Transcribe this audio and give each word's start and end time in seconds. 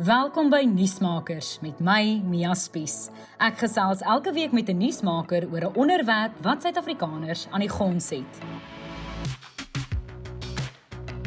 Welkom 0.00 0.46
by 0.48 0.62
Nuusmakers 0.64 1.58
met 1.60 1.76
my 1.84 2.22
Mia 2.24 2.54
Spies. 2.56 3.10
Ek 3.36 3.58
gesels 3.60 4.00
elke 4.00 4.32
week 4.32 4.54
met 4.56 4.70
'n 4.72 4.78
nuusmaker 4.80 5.44
oor 5.52 5.66
'n 5.68 5.76
onderwerp 5.76 6.32
wat 6.40 6.62
Suid-Afrikaners 6.62 7.48
aan 7.50 7.60
die 7.60 7.68
gons 7.68 8.08
het. 8.08 8.32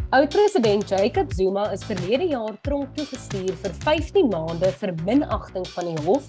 Oud-president 0.09 0.89
Jacob 0.89 1.31
Zuma 1.33 1.70
is 1.71 1.83
verlede 1.83 2.25
jaar 2.25 2.57
tronk 2.62 2.96
toe 2.96 3.05
gestuur 3.05 3.54
vir 3.54 3.73
15 3.73 4.28
maande 4.28 4.71
vir 4.71 4.94
minagting 5.05 5.68
van 5.68 5.86
die 5.86 6.04
hof, 6.05 6.28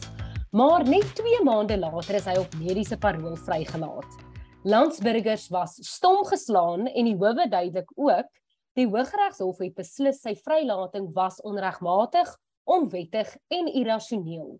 maar 0.50 0.84
net 0.84 1.14
2 1.14 1.44
maande 1.44 1.78
later 1.78 2.14
is 2.14 2.24
hy 2.24 2.36
op 2.36 2.54
mediese 2.60 2.96
parol 2.96 3.36
vrygelaat. 3.36 4.20
Landsburgers 4.64 5.48
was 5.48 5.78
stom 5.80 6.24
geslaan 6.24 6.86
en 6.86 7.04
die 7.04 7.16
howe 7.16 7.48
duidelik 7.48 7.90
ook 7.94 8.28
Die 8.74 8.88
Hooggeregshof 8.90 9.60
het 9.62 9.76
beslis 9.78 10.16
sy 10.24 10.32
vrylating 10.34 11.12
was 11.14 11.36
onregmatig, 11.46 12.30
onwettig 12.66 13.28
en 13.54 13.68
irrasioneel. 13.70 14.56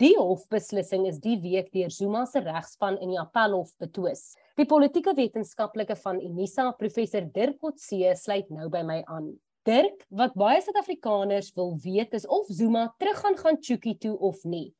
Die 0.00 0.14
hofbeslissing 0.16 1.04
is 1.10 1.18
die 1.20 1.36
week 1.42 1.68
deur 1.74 1.92
Zuma 1.92 2.22
se 2.24 2.40
regspan 2.40 2.96
in 3.04 3.12
die 3.12 3.18
Appelhof 3.20 3.74
betwis. 3.82 4.30
Die 4.56 4.64
politieke 4.64 5.12
wetenskaplike 5.12 5.92
van 6.00 6.22
Unisa, 6.24 6.70
professor 6.78 7.26
Dirk 7.34 7.58
Coetzee, 7.60 8.14
sluit 8.16 8.48
nou 8.48 8.70
by 8.72 8.80
my 8.80 9.02
aan. 9.12 9.34
Dirk, 9.68 10.06
wat 10.08 10.32
baie 10.40 10.62
Suid-Afrikaners 10.64 11.52
wil 11.58 11.74
weet 11.84 12.16
is 12.16 12.24
of 12.24 12.48
Zuma 12.48 12.86
terug 12.96 13.20
gaan 13.20 13.36
gaan 13.42 13.60
Chuki 13.60 13.98
toe 14.00 14.14
of 14.16 14.40
nie. 14.48 14.70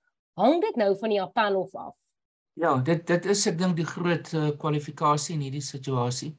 Hang 0.41 0.65
dit 0.65 0.81
nou 0.81 0.95
van 1.03 1.13
die 1.13 1.21
Appelhof 1.21 1.77
af? 1.77 1.99
Ja, 2.57 2.79
dit 2.81 3.05
dit 3.13 3.29
is 3.29 3.45
ek 3.53 3.61
dink 3.61 3.77
die 3.77 3.89
groot 3.89 4.33
uh, 4.33 4.55
kwalifikasie 4.57 5.37
in 5.37 5.45
hierdie 5.45 5.65
situasie. 5.65 6.33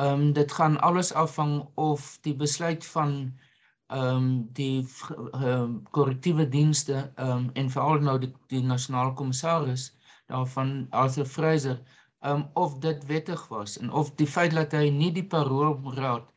Ehm 0.00 0.20
um, 0.20 0.32
dit 0.32 0.52
gaan 0.52 0.80
alles 0.80 1.12
afhang 1.12 1.54
of 1.74 2.18
die 2.26 2.34
besluit 2.42 2.86
van 2.86 3.14
ehm 3.86 4.16
um, 4.16 4.48
die 4.58 4.86
ehm 5.32 5.46
um, 5.46 5.72
korrektiewe 5.90 6.48
dienste 6.48 7.12
ehm 7.14 7.30
um, 7.30 7.50
en 7.62 7.70
veral 7.70 8.00
nou 8.06 8.18
die, 8.22 8.30
die 8.52 8.62
nasionale 8.62 9.12
kommissaris 9.18 9.84
daarvan 10.32 10.70
Arthur 10.90 11.26
Fraser 11.26 11.76
ehm 12.20 12.32
um, 12.36 12.46
of 12.54 12.78
dit 12.86 13.06
wettig 13.06 13.42
was 13.48 13.76
en 13.78 13.92
of 14.02 14.14
die 14.22 14.30
feit 14.36 14.54
dat 14.56 14.72
hy 14.78 14.88
nie 14.94 15.10
die 15.18 15.26
paroolraad 15.34 16.32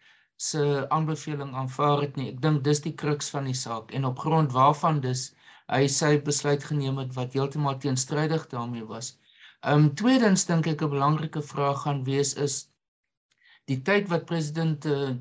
se 0.49 0.89
aanbeveling 0.89 1.55
aanvaar 1.55 2.01
het 2.01 2.15
nie. 2.19 2.29
Ek 2.33 2.41
dink 2.41 2.63
dis 2.67 2.81
die 2.83 2.95
kruks 3.03 3.29
van 3.35 3.47
die 3.51 3.57
saak 3.61 3.95
en 3.99 4.05
op 4.11 4.19
grond 4.25 4.51
waarvan 4.51 4.99
dus 5.07 5.29
hy 5.71 5.85
sy 5.87 6.11
besluit 6.29 6.63
geneem 6.71 6.97
het 7.03 7.15
wat 7.15 7.33
heeltemal 7.37 7.79
teenstrydig 7.85 8.47
daarmee 8.57 8.85
was. 8.91 9.15
Ehm 9.61 9.87
um, 9.87 9.89
tweedens 10.03 10.45
dink 10.51 10.67
ek 10.67 10.83
'n 10.83 10.93
belangrike 10.97 11.41
vraag 11.53 11.83
gaan 11.87 12.03
wees 12.11 12.33
is 12.49 12.61
die 13.71 13.79
tyd 13.81 14.09
wat 14.11 14.25
president 14.29 14.85
uh, 14.85 15.13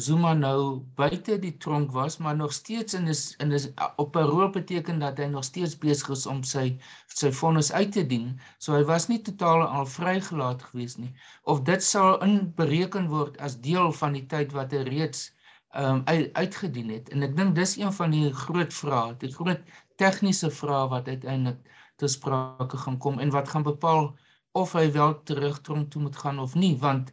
Zuma 0.00 0.30
nou 0.32 0.80
buite 0.96 1.34
die 1.40 1.52
tronk 1.60 1.90
was, 1.92 2.16
maar 2.16 2.36
nog 2.36 2.52
steeds 2.52 2.94
in 2.96 3.08
is 3.12 3.34
in 3.44 3.52
is 3.52 3.66
op 3.96 4.16
'n 4.16 4.30
rol 4.30 4.48
beteken 4.50 4.98
dat 4.98 5.18
hy 5.18 5.26
nog 5.28 5.44
steeds 5.44 5.76
besig 5.78 6.08
is 6.14 6.26
om 6.26 6.42
sy 6.42 6.78
sy 7.06 7.30
vonnis 7.40 7.72
uit 7.72 7.92
te 7.92 8.06
dien. 8.06 8.40
So 8.58 8.72
hy 8.72 8.84
was 8.84 9.08
nie 9.08 9.20
totaal 9.22 9.66
al 9.66 9.86
vrygelaat 9.86 10.62
gewees 10.62 10.96
nie. 10.96 11.12
Of 11.44 11.60
dit 11.68 11.84
sal 11.84 12.22
inbereken 12.24 13.08
word 13.08 13.36
as 13.38 13.60
deel 13.60 13.92
van 13.92 14.16
die 14.16 14.26
tyd 14.26 14.52
wat 14.52 14.72
hy 14.72 14.82
reeds 14.88 15.28
ehm 15.74 16.00
um, 16.00 16.02
uit, 16.04 16.32
uitgedien 16.32 16.88
het. 16.88 17.08
En 17.08 17.22
ek 17.22 17.36
dink 17.36 17.54
dis 17.54 17.76
een 17.76 17.92
van 17.92 18.10
die 18.10 18.32
groot 18.32 18.72
vrae, 18.74 19.14
die 19.18 19.32
groot 19.32 19.60
tegniese 19.96 20.50
vrae 20.50 20.88
wat 20.88 21.08
uiteindelik 21.08 21.60
te 21.96 22.08
sprake 22.08 22.76
gaan 22.76 22.98
kom 22.98 23.18
en 23.18 23.30
wat 23.30 23.48
gaan 23.48 23.62
bepaal 23.62 24.16
of 24.52 24.72
hy 24.72 24.88
wel 24.92 25.22
terug 25.22 25.60
tronk 25.60 25.90
toe 25.90 26.02
moet 26.02 26.16
gaan 26.16 26.38
of 26.38 26.54
nie, 26.54 26.76
want 26.78 27.12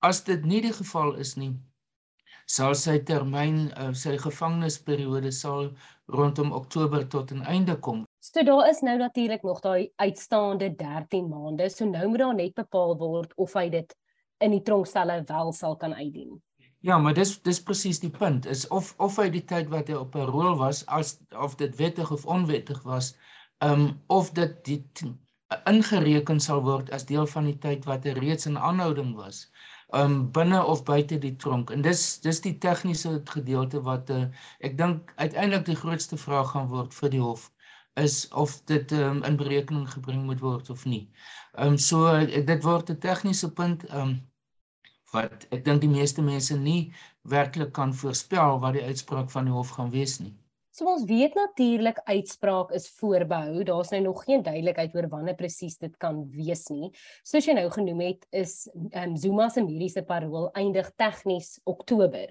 As 0.00 0.20
dit 0.22 0.44
nie 0.46 0.60
die 0.62 0.72
geval 0.72 1.16
is 1.18 1.32
nie, 1.34 1.50
sal 2.46 2.74
sy 2.78 3.00
termyn 3.04 3.68
uh, 3.74 3.90
sy 3.98 4.14
gevangenisperiode 4.22 5.32
sal 5.34 5.72
rondom 6.14 6.52
Oktober 6.54 7.02
tot 7.14 7.32
'n 7.34 7.42
einde 7.42 7.74
kom. 7.76 8.04
So 8.22 8.42
daar 8.42 8.68
is 8.70 8.80
nou 8.80 8.96
natuurlik 8.98 9.42
nog 9.42 9.60
daai 9.60 9.90
uitstaande 9.96 10.70
13 10.76 11.28
maande, 11.28 11.68
so 11.68 11.84
nou 11.84 12.08
moet 12.08 12.18
daar 12.18 12.34
net 12.34 12.54
bepaal 12.54 12.96
word 12.98 13.32
of 13.36 13.52
hy 13.52 13.68
dit 13.68 13.94
in 14.40 14.50
die 14.50 14.62
tronkstelle 14.62 15.24
wel 15.26 15.52
sal 15.52 15.76
kan 15.76 15.94
uitdien. 15.94 16.42
Ja, 16.80 16.98
maar 16.98 17.14
dis 17.14 17.42
dis 17.42 17.62
presies 17.62 17.98
die 18.00 18.10
punt 18.10 18.46
is 18.46 18.68
of 18.68 18.94
of 18.98 19.16
hy 19.16 19.28
die 19.30 19.44
tyd 19.44 19.68
wat 19.68 19.88
hy 19.88 19.94
op 19.94 20.14
'n 20.14 20.30
rol 20.30 20.56
was 20.56 20.86
as 20.86 21.18
of 21.34 21.56
dit 21.56 21.74
wettig 21.76 22.10
of 22.10 22.26
onwettig 22.26 22.82
was, 22.82 23.16
ehm 23.58 23.80
um, 23.80 24.00
of 24.06 24.30
dit 24.30 24.64
die 24.64 24.84
ingereken 25.66 26.40
sal 26.40 26.62
word 26.62 26.90
as 26.90 27.06
deel 27.06 27.26
van 27.26 27.44
die 27.44 27.58
tyd 27.58 27.84
wat 27.84 28.04
hy 28.04 28.12
reeds 28.12 28.46
in 28.46 28.58
aanhouding 28.58 29.16
was 29.16 29.48
um 29.96 30.30
binne 30.32 30.64
of 30.64 30.84
buite 30.84 31.18
die 31.18 31.36
tronk. 31.36 31.70
En 31.70 31.82
dis 31.82 32.20
dis 32.20 32.40
die 32.40 32.58
tegniese 32.58 33.20
gedeelte 33.24 33.80
wat 33.82 34.10
uh, 34.10 34.24
ek 34.60 34.76
dink 34.78 35.12
uiteindelik 35.16 35.64
die 35.66 35.76
grootste 35.76 36.16
vraag 36.16 36.50
gaan 36.52 36.68
word 36.68 36.94
vir 36.94 37.10
die 37.10 37.22
hof 37.22 37.50
is 37.98 38.28
of 38.28 38.64
dit 38.64 38.92
um 38.92 39.22
in 39.24 39.36
berekening 39.36 39.88
gebring 39.90 40.24
moet 40.24 40.40
word 40.40 40.70
of 40.70 40.84
nie. 40.84 41.08
Um 41.58 41.78
so 41.78 42.04
dit 42.26 42.64
word 42.64 42.90
'n 42.90 42.98
tegniese 42.98 43.52
punt 43.52 43.88
um 43.90 44.18
wat 45.12 45.46
ek 45.50 45.64
dink 45.64 45.80
die 45.80 45.94
meeste 45.96 46.22
mense 46.22 46.56
nie 46.56 46.92
werklik 47.22 47.72
kan 47.72 47.94
voorspel 47.94 48.60
wat 48.60 48.76
die 48.76 48.84
uitspraak 48.84 49.30
van 49.30 49.44
die 49.44 49.52
hof 49.56 49.70
gaan 49.70 49.90
wees 49.90 50.18
nie. 50.20 50.37
So 50.78 50.86
ons 50.86 51.08
weet 51.10 51.34
natuurlik 51.34 51.96
uitspraak 52.06 52.70
is 52.76 52.84
voorbehou. 53.00 53.64
Daar's 53.66 53.88
nou 53.90 54.02
nog 54.04 54.20
geen 54.24 54.44
duidelikheid 54.46 54.92
oor 54.94 55.08
wanneer 55.10 55.34
presies 55.34 55.74
dit 55.82 55.96
kan 55.98 56.20
wees 56.30 56.68
nie. 56.70 56.92
Soos 57.26 57.48
jy 57.48 57.56
nou 57.58 57.64
genoem 57.74 58.04
het, 58.04 58.28
is 58.30 58.68
um, 58.92 59.16
Zuma 59.18 59.48
se 59.50 59.64
mediese 59.66 60.04
parol 60.06 60.52
eindig 60.54 60.92
tegnies 60.94 61.56
Oktober. 61.66 62.30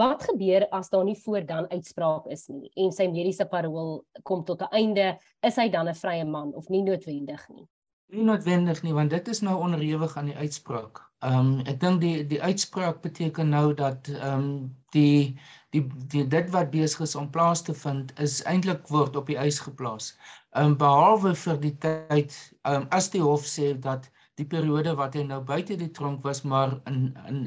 Wat 0.00 0.24
gebeur 0.30 0.64
as 0.72 0.88
daar 0.90 1.04
nie 1.04 1.18
voor 1.26 1.44
dan 1.44 1.68
uitspraak 1.68 2.24
is 2.32 2.48
nie 2.48 2.72
en 2.72 2.88
sy 2.90 3.04
mediese 3.12 3.44
parol 3.52 4.00
kom 4.24 4.46
tot 4.48 4.64
'n 4.64 4.72
einde, 4.72 5.18
is 5.44 5.56
hy 5.60 5.68
dan 5.68 5.88
'n 5.88 5.94
vrye 5.94 6.24
man 6.24 6.54
of 6.54 6.68
nie 6.68 6.82
noodwendig 6.82 7.48
nie? 7.52 7.68
Nie 8.08 8.24
noodwendig 8.24 8.82
nie, 8.82 8.94
want 8.94 9.10
dit 9.10 9.28
is 9.28 9.40
nou 9.40 9.60
onderhewig 9.60 10.16
aan 10.16 10.32
die 10.32 10.40
uitspraak. 10.40 11.04
Ehm 11.20 11.38
um, 11.38 11.60
ek 11.66 11.80
dink 11.80 12.00
die 12.00 12.26
die 12.26 12.42
uitspraak 12.42 13.02
beteken 13.02 13.48
nou 13.48 13.74
dat 13.74 14.08
ehm 14.08 14.40
um, 14.40 14.76
die 14.92 15.38
die 15.74 15.82
die 16.12 16.24
dit 16.30 16.50
wat 16.54 16.70
besig 16.70 17.02
is 17.06 17.14
om 17.18 17.30
plaas 17.34 17.62
te 17.66 17.74
vind 17.74 18.12
is 18.24 18.40
eintlik 18.50 18.86
word 18.94 19.16
op 19.20 19.30
die 19.30 19.38
ys 19.42 19.58
geplaas. 19.66 20.12
Ehm 20.54 20.72
um, 20.72 20.76
behalwe 20.82 21.34
vir 21.44 21.60
die 21.62 21.74
tyd 21.84 22.34
ehm 22.62 22.82
um, 22.82 22.86
as 22.98 23.10
die 23.14 23.22
hof 23.24 23.46
sê 23.52 23.72
dat 23.86 24.10
die 24.38 24.46
periode 24.54 24.94
wat 25.00 25.16
hy 25.18 25.24
nou 25.26 25.40
buite 25.52 25.78
die 25.80 25.90
tronk 25.98 26.22
was 26.28 26.42
maar 26.52 26.76
in 26.90 27.00
in 27.30 27.40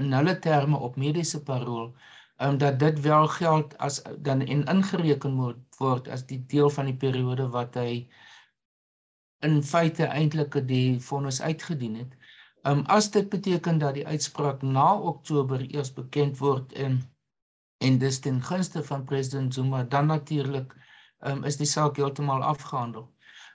in 0.00 0.12
hulle 0.16 0.34
terme 0.48 0.78
op 0.88 0.98
mediese 1.00 1.40
parol 1.48 1.86
ehm 1.88 2.50
um, 2.50 2.58
dat 2.58 2.78
dit 2.82 3.00
wel 3.06 3.28
geld 3.38 3.76
as 3.88 4.02
dan 4.28 4.44
en 4.56 4.64
ingereken 4.74 5.34
moet 5.40 5.80
word 5.80 6.08
as 6.08 6.26
die 6.26 6.42
deel 6.54 6.70
van 6.70 6.92
die 6.92 6.98
periode 7.06 7.48
wat 7.56 7.80
hy 7.80 8.08
in 9.48 9.62
feite 9.62 10.06
eintlik 10.06 10.60
die 10.68 11.00
vonnis 11.00 11.40
uitgedien 11.40 11.96
het. 12.04 12.12
Ehm 12.62 12.78
um, 12.78 12.84
as 12.98 13.10
dit 13.10 13.28
beteken 13.28 13.78
dat 13.78 13.94
die 13.94 14.06
uitspraak 14.06 14.62
na 14.62 14.92
Oktober 15.14 15.64
eers 15.70 15.92
bekend 15.92 16.38
word 16.38 16.72
en 16.72 17.00
en 17.86 17.98
dis 17.98 18.18
ten 18.20 18.42
gunste 18.42 18.82
van 18.84 19.04
president 19.04 19.54
Zuma 19.54 19.82
dan 19.84 20.06
natuurlik 20.06 20.74
um, 21.26 21.44
is 21.44 21.56
die 21.56 21.66
saak 21.66 21.96
heeltemal 21.96 22.42
afgehandel. 22.42 23.10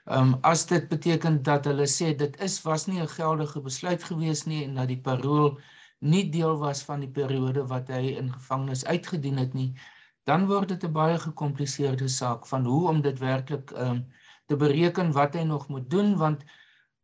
Ehm 0.08 0.32
um, 0.32 0.38
as 0.42 0.66
dit 0.66 0.88
beteken 0.88 1.42
dat 1.42 1.64
hulle 1.68 1.86
sê 1.94 2.14
dit 2.16 2.40
is 2.46 2.60
was 2.64 2.86
nie 2.86 3.00
'n 3.00 3.08
geldige 3.14 3.60
besluit 3.60 4.04
gewees 4.04 4.44
nie 4.44 4.64
en 4.64 4.74
dat 4.74 4.88
die 4.88 5.00
parol 5.08 5.58
nie 5.98 6.30
deel 6.30 6.56
was 6.58 6.82
van 6.82 7.00
die 7.00 7.10
periode 7.18 7.66
wat 7.66 7.88
hy 7.88 8.14
in 8.20 8.32
gevangenis 8.32 8.84
uitgedien 8.84 9.36
het 9.36 9.54
nie, 9.54 9.74
dan 10.24 10.46
word 10.46 10.68
dit 10.68 10.84
'n 10.84 10.92
baie 10.92 11.18
gekompliseerde 11.18 12.08
saak 12.08 12.46
van 12.46 12.64
hoe 12.64 12.88
om 12.88 13.00
dit 13.00 13.18
werklik 13.18 13.70
ehm 13.70 13.90
um, 13.90 14.06
te 14.46 14.56
bereken 14.56 15.12
wat 15.12 15.34
hy 15.34 15.42
nog 15.42 15.68
moet 15.68 15.90
doen 15.90 16.16
want 16.16 16.44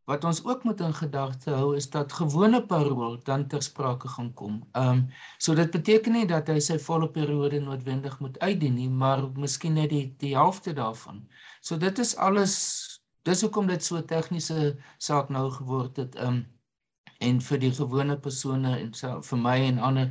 Wat 0.05 0.25
ons 0.25 0.45
ook 0.45 0.65
moet 0.65 0.81
in 0.81 0.95
gedagte 0.95 1.51
hou 1.51 1.77
is 1.77 1.87
dat 1.91 2.13
gewone 2.13 2.61
parol 2.67 3.17
dan 3.25 3.47
ter 3.49 3.63
sprake 3.63 4.09
gaan 4.09 4.33
kom. 4.35 4.59
Ehm 4.73 4.89
um, 4.89 5.07
so 5.39 5.55
dit 5.55 5.71
beteken 5.71 6.13
nie 6.13 6.27
dat 6.27 6.49
hy 6.49 6.59
sy 6.61 6.79
volle 6.79 7.09
periode 7.11 7.61
noodwendig 7.61 8.19
moet 8.21 8.39
uitdien 8.39 8.75
nie, 8.75 8.91
maar 8.91 9.25
miskien 9.33 9.79
net 9.81 9.91
die 9.91 10.15
die 10.19 10.35
helfte 10.37 10.73
daarvan. 10.73 11.25
So 11.61 11.77
dit 11.77 11.99
is 11.99 12.17
alles 12.17 12.55
dis 13.25 13.41
hoekom 13.41 13.67
dit 13.67 13.85
so 13.85 14.03
tegniese 14.03 14.77
saak 14.99 15.33
nou 15.33 15.51
geword 15.51 15.97
het. 15.97 16.15
Ehm 16.15 16.27
um, 16.27 16.45
en 17.21 17.41
vir 17.41 17.59
die 17.59 17.73
gewone 17.73 18.17
persone 18.21 18.79
en 18.79 18.93
so 18.93 19.21
vir 19.23 19.39
my 19.41 19.59
en 19.69 19.79
ander 19.79 20.11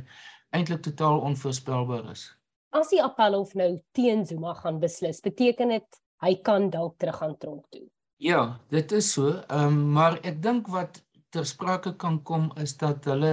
eintlik 0.56 0.82
totaal 0.82 1.20
onvoorspelbaar 1.28 2.10
is. 2.10 2.28
As 2.74 2.90
die 2.90 3.02
appelhof 3.02 3.54
nou 3.54 3.76
teen 3.94 4.26
Zuma 4.26 4.54
gaan 4.58 4.80
beslis, 4.82 5.20
beteken 5.22 5.68
dit 5.76 6.00
hy 6.24 6.34
kan 6.42 6.70
dalk 6.70 6.98
terug 6.98 7.20
gaan 7.20 7.36
tronk 7.38 7.68
toe. 7.70 7.86
Ja, 8.24 8.60
dit 8.72 8.92
is 8.92 9.12
so. 9.12 9.32
Ehm 9.52 9.66
um, 9.66 9.80
maar 9.96 10.14
ek 10.30 10.38
dink 10.44 10.68
wat 10.72 11.02
ter 11.34 11.44
sprake 11.44 11.90
kan 12.04 12.22
kom 12.30 12.46
is 12.62 12.72
dat 12.80 13.04
hulle 13.10 13.32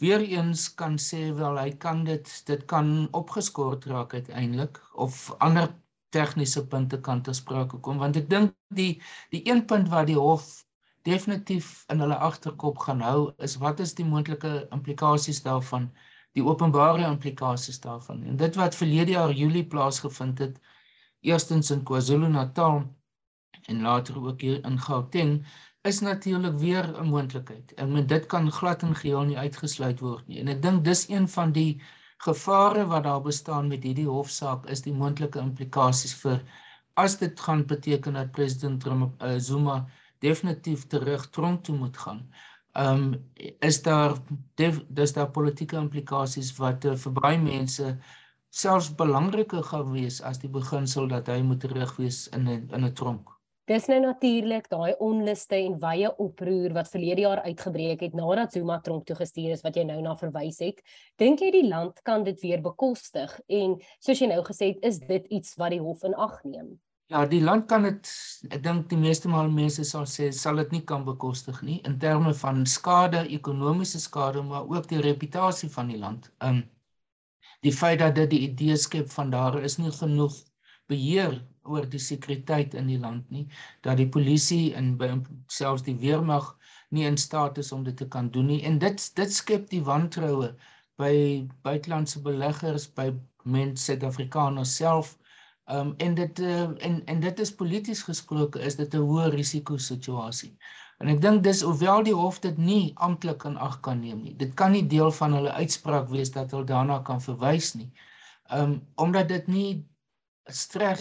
weer 0.00 0.24
eens 0.38 0.64
kan 0.80 0.96
sê 1.04 1.20
wel 1.38 1.60
hy 1.60 1.70
kan 1.84 2.02
dit 2.08 2.32
dit 2.48 2.64
kan 2.72 2.90
opgeskort 3.20 3.86
raak 3.92 4.14
uiteindelik 4.18 4.80
of 5.06 5.20
ander 5.38 5.70
tegniese 6.16 6.64
punte 6.74 7.00
kan 7.08 7.22
ter 7.22 7.38
sprake 7.42 7.78
kom 7.86 8.02
want 8.02 8.18
ek 8.22 8.28
dink 8.34 8.56
die 8.82 8.90
die 9.36 9.44
een 9.46 9.62
punt 9.72 9.92
wat 9.94 10.10
die 10.10 10.18
hof 10.18 10.50
definitief 11.12 11.72
in 11.94 12.02
hulle 12.02 12.18
agterkop 12.30 12.82
gaan 12.88 13.06
hou 13.06 13.18
is 13.38 13.58
wat 13.62 13.80
is 13.86 13.94
die 13.94 14.10
moontlike 14.14 14.54
implikasies 14.78 15.44
daarvan 15.46 15.92
die 16.38 16.42
openbare 16.46 17.06
implikasies 17.06 17.80
daarvan. 17.86 18.22
En 18.24 18.36
dit 18.36 18.56
wat 18.58 18.74
verlede 18.78 19.14
jaar 19.18 19.32
Julie 19.34 19.66
plaasgevind 19.66 20.38
het, 20.38 20.60
eerstens 21.20 21.70
in 21.74 21.82
KwaZulu-Natal 21.84 22.82
en 23.66 23.82
later 23.82 24.22
ook 24.26 24.40
hier 24.40 24.64
in 24.64 24.78
Gauteng, 24.78 25.46
is 25.82 26.00
natuurlik 26.00 26.58
weer 26.58 26.84
'n 27.00 27.08
moontlikheid. 27.08 27.72
Ek 27.76 27.88
meen 27.88 28.06
dit 28.06 28.26
kan 28.26 28.52
glad 28.52 28.82
en 28.82 28.94
geheel 28.94 29.22
nie 29.22 29.38
uitgesluit 29.38 30.00
word 30.00 30.26
nie. 30.28 30.40
En 30.40 30.48
ek 30.48 30.62
dink 30.62 30.84
dis 30.84 31.08
een 31.08 31.28
van 31.28 31.52
die 31.52 31.80
gevare 32.18 32.86
wat 32.86 33.04
daar 33.04 33.22
bestaan 33.22 33.68
met 33.68 33.82
hierdie 33.82 34.08
hofsaak 34.08 34.66
is 34.66 34.82
die 34.82 34.92
moontlike 34.92 35.38
implikasies 35.38 36.14
vir 36.14 36.42
as 36.94 37.16
dit 37.18 37.40
gaan 37.40 37.66
beteken 37.66 38.12
dat 38.12 38.32
president 38.32 38.86
uh, 38.86 39.38
Zuma 39.38 39.86
definitief 40.18 40.86
terug 40.86 41.30
tronk 41.30 41.64
toe 41.64 41.76
moet 41.76 41.96
gaan. 41.96 42.28
Ehm 42.72 43.02
um, 43.02 43.30
is 43.60 43.82
daar 43.82 44.16
dis 44.88 45.12
daar 45.12 45.30
politieke 45.30 45.76
implikasies 45.76 46.56
wat 46.56 46.84
uh, 46.84 46.94
vir 46.96 47.12
baie 47.12 47.38
mense 47.38 47.96
selfs 48.50 48.94
belangriker 48.94 49.62
gaan 49.62 49.92
wees 49.92 50.20
as 50.22 50.38
die 50.38 50.50
beginsel 50.50 51.08
dat 51.08 51.26
hy 51.26 51.40
moet 51.42 51.60
terug 51.60 51.96
wees 51.96 52.28
in 52.28 52.48
'n 52.48 52.68
in 52.70 52.84
'n 52.84 52.92
tronk. 52.92 53.39
Dis 53.70 53.84
nou 53.86 54.00
natuurlik 54.02 54.64
daai 54.66 54.96
onluste 54.98 55.54
en 55.54 55.76
wye 55.78 56.08
oproer 56.18 56.72
wat 56.74 56.88
verlede 56.90 57.22
jaar 57.22 57.44
uitgebreek 57.44 58.00
het 58.02 58.16
nadat 58.18 58.56
Zuma 58.56 58.80
tronk 58.82 59.04
toe 59.06 59.14
gestuur 59.14 59.52
is 59.54 59.62
wat 59.62 59.76
jy 59.78 59.84
nou 59.86 60.00
na 60.02 60.16
verwys 60.18 60.58
het. 60.64 60.80
Dink 61.22 61.44
jy 61.44 61.52
die 61.54 61.68
land 61.68 62.00
kan 62.02 62.24
dit 62.26 62.40
weer 62.42 62.64
bekostig 62.64 63.36
en 63.46 63.76
soos 64.02 64.18
jy 64.18 64.26
nou 64.32 64.40
gesê 64.48 64.72
het, 64.72 64.82
is 64.90 64.98
dit 64.98 65.30
iets 65.30 65.54
wat 65.60 65.70
die 65.76 65.78
hof 65.84 66.02
in 66.08 66.18
ag 66.18 66.34
neem? 66.42 66.72
Ja, 67.14 67.22
die 67.30 67.42
land 67.46 67.68
kan 67.70 67.86
dit 67.86 68.10
ek 68.50 68.66
dink 68.66 68.90
die 68.90 68.98
meeste 68.98 69.30
maal 69.30 69.54
mense 69.54 69.86
sal 69.86 70.10
sê 70.10 70.32
sal 70.34 70.58
dit 70.64 70.74
nie 70.74 70.82
kan 70.90 71.06
bekostig 71.06 71.62
nie 71.62 71.78
in 71.86 71.94
terme 72.02 72.34
van 72.42 72.66
skade, 72.66 73.22
ekonomiese 73.38 74.02
skade, 74.02 74.42
maar 74.42 74.66
ook 74.66 74.90
die 74.90 75.02
reputasie 75.06 75.70
van 75.70 75.94
die 75.94 76.02
land. 76.02 76.26
Um 76.42 76.64
die 77.62 77.76
feit 77.76 78.02
dat 78.02 78.18
dit 78.18 78.34
die 78.34 78.44
idee 78.50 78.74
skep 78.74 79.10
van 79.14 79.30
daar 79.30 79.62
is 79.62 79.78
nie 79.78 79.94
genoeg 79.94 80.34
beheer 80.90 81.38
oor 81.70 81.86
die 81.90 82.02
sekuriteit 82.02 82.74
in 82.74 82.88
die 82.90 82.98
land 82.98 83.30
nie 83.30 83.46
dat 83.86 84.00
die 84.00 84.08
polisie 84.08 84.74
en 84.78 84.94
selfs 85.46 85.86
die 85.86 85.96
weermag 86.02 86.54
nie 86.90 87.06
in 87.06 87.16
staat 87.16 87.58
is 87.58 87.72
om 87.72 87.84
dit 87.84 87.96
te 87.96 88.08
kan 88.08 88.30
doen 88.30 88.46
nie. 88.50 88.62
En 88.66 88.78
dit 88.78 89.04
dit 89.16 89.32
skep 89.32 89.68
die 89.70 89.82
wantroue 89.86 90.50
by 91.00 91.14
buitelandse 91.66 92.22
beleggers 92.22 92.88
by 92.96 93.10
mense 93.44 93.84
Suid-Afrikaners 93.84 94.74
self. 94.76 95.16
Um, 95.70 95.94
en 96.02 96.14
dit 96.18 96.40
uh, 96.42 96.66
en 96.86 97.00
en 97.06 97.20
dit 97.22 97.40
is 97.40 97.54
polities 97.54 98.02
gesproke 98.02 98.60
is 98.60 98.76
dit 98.76 98.94
'n 98.94 99.06
hoë 99.06 99.30
risiko 99.34 99.76
situasie. 99.78 100.56
En 100.98 101.08
ek 101.08 101.20
dink 101.22 101.44
dis 101.44 101.62
hoewel 101.62 102.02
die 102.02 102.14
hof 102.14 102.40
dit 102.40 102.58
nie 102.58 102.92
amptelik 102.96 103.44
in 103.44 103.56
ag 103.56 103.80
kan 103.80 104.00
neem 104.00 104.22
nie 104.22 104.34
dit 104.36 104.54
kan 104.54 104.72
nie 104.72 104.86
deel 104.86 105.12
van 105.12 105.32
hulle 105.32 105.52
uitspraak 105.52 106.08
wees 106.08 106.30
dat 106.30 106.50
hulle 106.50 106.66
daarna 106.66 106.98
kan 107.02 107.20
verwys 107.20 107.74
nie. 107.74 107.92
Um, 108.52 108.80
omdat 108.96 109.28
dit 109.28 109.46
nie 109.46 109.86
streng 110.52 110.98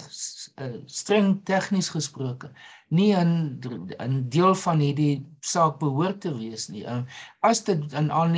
eh, 0.56 0.78
streng 0.86 1.42
tegnies 1.46 1.90
gesproke 1.90 2.52
nie 2.90 3.14
'n 3.16 3.60
'n 4.06 4.30
deel 4.30 4.56
van 4.56 4.80
hierdie 4.80 5.26
saak 5.40 5.80
behoort 5.80 6.22
te 6.22 6.32
wees 6.38 6.70
nie. 6.70 6.86
Eh, 6.86 7.02
as 7.42 7.64
dit 7.64 7.94
in 7.94 8.12
aan 8.12 8.36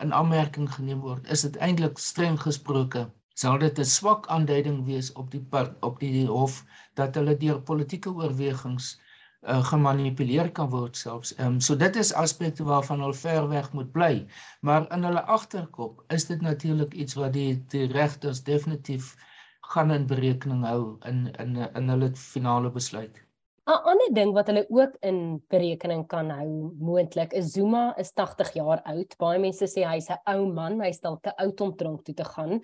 in 0.00 0.12
aanmerking 0.12 0.68
geneem 0.72 1.00
word, 1.00 1.26
is 1.26 1.42
dit 1.42 1.56
eintlik 1.56 1.98
streng 1.98 2.40
gesproke 2.40 3.10
sal 3.34 3.58
dit 3.58 3.78
'n 3.78 3.84
swak 3.84 4.26
aanduiding 4.26 4.84
wees 4.84 5.12
op 5.12 5.30
die 5.30 5.42
op 5.80 6.00
die 6.00 6.26
hof 6.26 6.64
dat 6.94 7.14
hulle 7.14 7.36
deur 7.36 7.60
politieke 7.60 8.10
oorwegings 8.12 9.00
uh, 9.42 9.64
gemanipuleer 9.64 10.50
kan 10.52 10.68
word 10.70 10.96
selfs. 10.96 11.34
Ehm 11.36 11.46
um, 11.46 11.60
so 11.60 11.76
dit 11.76 11.96
is 11.96 12.12
aspekte 12.12 12.64
waarvan 12.64 13.00
hulle 13.00 13.14
ver 13.14 13.48
weg 13.48 13.72
moet 13.72 13.92
bly. 13.92 14.26
Maar 14.60 14.92
in 14.92 15.04
hulle 15.08 15.24
agterkop 15.36 16.04
is 16.08 16.26
dit 16.26 16.40
natuurlik 16.40 16.94
iets 16.94 17.14
wat 17.14 17.32
die 17.32 17.64
die 17.68 17.86
regters 17.92 18.42
definitief 18.42 19.16
gaan 19.70 19.90
in 19.94 20.06
berekening 20.10 20.64
hou 20.66 20.98
in 21.08 21.26
in 21.38 21.56
in 21.56 21.88
hulle 21.92 22.10
finale 22.16 22.70
besluit. 22.70 23.20
'n 23.70 23.82
Ander 23.90 24.12
ding 24.14 24.32
wat 24.34 24.48
hulle 24.50 24.66
ook 24.68 24.96
in 25.06 25.42
berekening 25.52 26.06
kan 26.10 26.30
hou 26.30 26.72
moontlik 26.78 27.32
is 27.32 27.52
Zuma 27.54 27.94
is 27.98 28.12
80 28.14 28.52
jaar 28.54 28.82
oud. 28.82 29.14
Baie 29.18 29.38
mense 29.38 29.66
sê 29.66 29.84
hy's 29.86 30.10
'n 30.10 30.18
ou 30.34 30.52
man, 30.52 30.80
hy's 30.80 31.00
dalk 31.00 31.22
te 31.22 31.36
oud 31.36 31.60
om 31.60 31.76
tronk 31.76 32.04
toe 32.04 32.14
te 32.14 32.24
gaan. 32.24 32.60